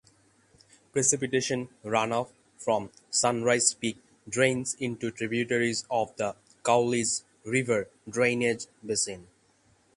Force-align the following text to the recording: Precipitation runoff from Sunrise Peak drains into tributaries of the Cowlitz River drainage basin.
Precipitation 0.93 1.69
runoff 1.85 2.31
from 2.57 2.89
Sunrise 3.11 3.71
Peak 3.75 3.97
drains 4.27 4.73
into 4.79 5.11
tributaries 5.11 5.85
of 5.91 6.15
the 6.15 6.35
Cowlitz 6.63 7.23
River 7.45 7.87
drainage 8.09 8.65
basin. 8.83 9.27